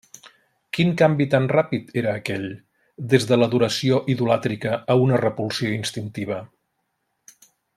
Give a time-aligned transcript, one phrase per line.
[0.75, 2.47] Quin canvi tan ràpid era aquell,
[3.11, 6.41] des de l'adoració idolàtrica a una repulsió instintiva?